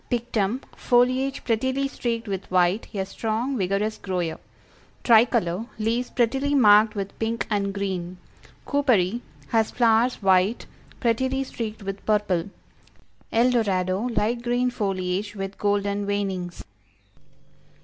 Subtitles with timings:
[0.09, 4.39] Pictum, foliage prettily streaked with white, a strong, vigorous grower;
[5.03, 8.17] Tricolor, leaves prettily marked with pink and green;
[8.65, 10.65] Cooperi, has flowers white,
[10.99, 12.49] prettily streaked with purple;
[13.31, 16.63] El Dorado, light green foliage, with golden veinings.